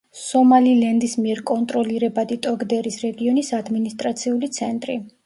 სომალილენდის 0.19 1.11
მიერ 1.25 1.41
კონტროლირებადი 1.49 2.37
ტოგდერის 2.45 2.97
რეგიონის 3.05 3.53
ადმინისტრაციული 3.59 4.51
ცენტრი. 4.57 4.97